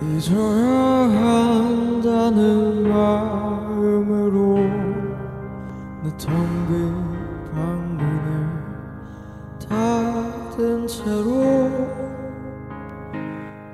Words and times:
잊어야 0.00 0.66
한다는 1.10 2.88
마음으로 2.88 4.56
내 6.02 6.10
텅빈 6.16 6.94
방문을 7.52 8.48
닫은 9.68 10.86
채로 10.86 11.68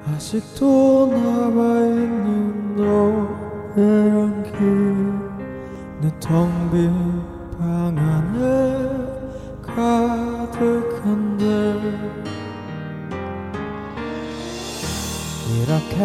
아직도 0.07 1.09
남아있는 1.13 2.77
너의 2.77 4.11
향기 4.11 4.55
내 6.01 6.11
텅 6.21 6.49
빈 6.71 7.35
방 7.59 7.97
안에 7.97 8.43
가득 9.63 10.94
이렇게 15.63 15.97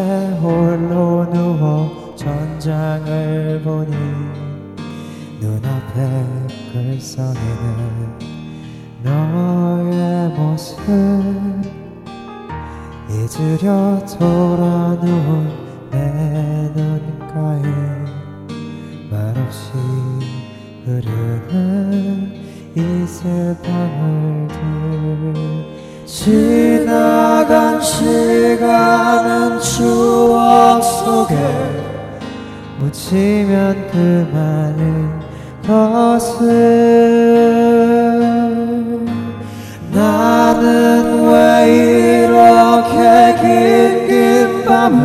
홀로 0.41 1.25
누워 1.33 2.13
전장을 2.15 3.61
보니 3.63 3.91
눈앞에 5.39 5.97
글썽이는 6.71 8.19
너의 9.01 10.29
모습. 10.37 10.77
잊으려 13.09 13.99
돌아 14.19 14.95
누운 15.01 15.49
내 15.89 16.71
눈가에 16.75 17.63
말없이 19.09 19.71
흐르는 20.85 22.33
이슬 22.75 23.57
방울들. 23.63 24.59
지나간 26.05 27.79
추억 27.79 28.98
속에 31.29 31.35
묻히면 32.79 33.87
그 33.91 34.27
많은 34.33 35.19
것을 35.67 36.47
나는 39.91 41.29
왜 41.31 41.37
이렇게 42.23 43.35
긴 43.41 44.07
긴 44.07 44.65
밤을 44.65 44.99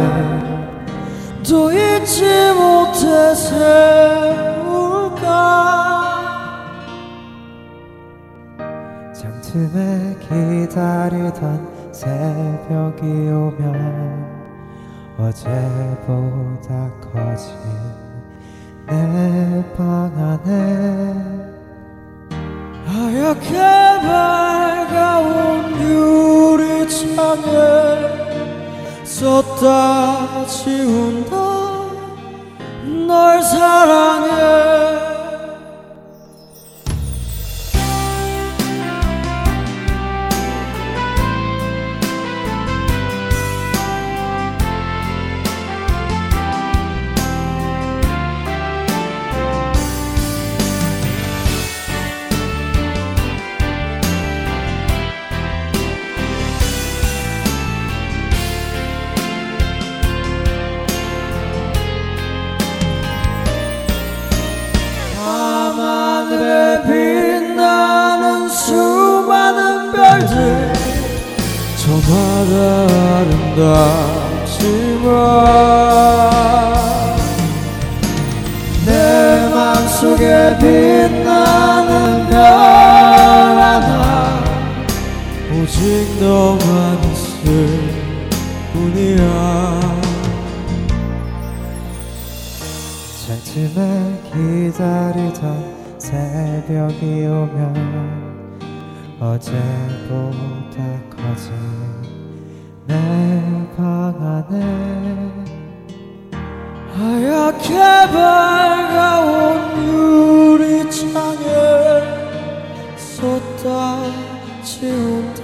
또 1.46 1.70
잊지 1.70 2.24
못해 2.56 3.34
세울까? 3.34 5.20
잠틈에 9.12 10.16
기다리던 10.20 11.42
새벽이 11.92 13.02
오면 13.28 14.43
어제보다 15.16 16.90
커진 17.00 17.54
내 18.86 19.62
방 19.76 20.12
안에 20.16 20.50
하얗게 22.86 23.52
밝아온 24.02 25.32
유리창에 25.80 27.48
썼다 29.04 30.46
지운다. 30.46 31.34
널 33.06 33.42
사랑 33.42 34.13
저마다 71.84 72.54
아름답지만 73.18 75.04
내 78.86 78.88
맘속에 79.52 80.24
빛나는 80.60 81.92
별 82.30 82.40
하나 82.40 83.92
오직 85.52 85.76
너만 86.20 86.62
있을 87.12 87.44
뿐이야. 88.72 89.22
잠틈에 93.26 93.78
기다리던 94.32 95.44
새벽이 95.98 97.02
오면 97.26 98.23
어제보다 99.24 100.76
커진 101.16 101.52
내 102.86 103.64
방 103.76 104.14
안에 104.20 104.54
하얗게 106.94 107.74
밝아온 108.12 109.32
유리창에 110.58 111.46
쏟다 112.96 113.98
지운다. 114.62 115.42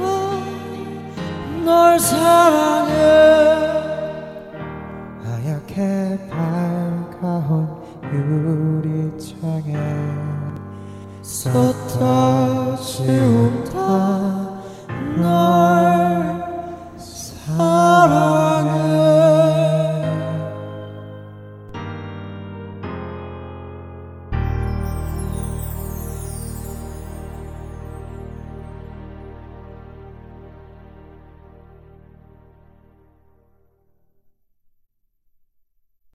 널 1.65 1.99
사랑해. 1.99 2.93
하얗게 5.25 6.29
밝아온 6.31 7.51
유리창에 8.13 9.73
쏟다 11.23 12.77
지운다 12.77 13.70
heart. 13.87 14.40